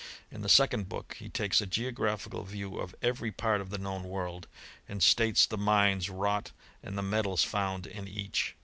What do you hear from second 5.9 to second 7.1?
wrought and the